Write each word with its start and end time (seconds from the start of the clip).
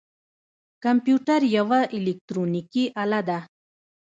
کمپیوټر 0.83 1.41
یوه 1.57 1.79
الکترونیکی 1.97 2.83
آله 3.03 3.21
ده 3.27 3.39